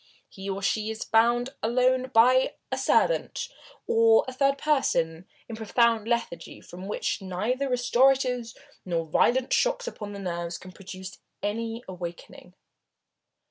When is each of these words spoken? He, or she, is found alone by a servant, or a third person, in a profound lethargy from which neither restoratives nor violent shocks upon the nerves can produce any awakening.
He, 0.27 0.49
or 0.49 0.63
she, 0.63 0.89
is 0.89 1.03
found 1.03 1.51
alone 1.61 2.09
by 2.11 2.55
a 2.71 2.77
servant, 2.79 3.49
or 3.85 4.25
a 4.27 4.33
third 4.33 4.57
person, 4.57 5.27
in 5.47 5.55
a 5.55 5.57
profound 5.57 6.07
lethargy 6.07 6.59
from 6.59 6.87
which 6.87 7.21
neither 7.21 7.69
restoratives 7.69 8.57
nor 8.83 9.05
violent 9.05 9.53
shocks 9.53 9.87
upon 9.87 10.13
the 10.13 10.17
nerves 10.19 10.57
can 10.57 10.71
produce 10.71 11.19
any 11.43 11.83
awakening. 11.87 12.55